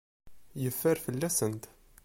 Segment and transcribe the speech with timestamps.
[0.61, 1.63] Yeffer fell-asent.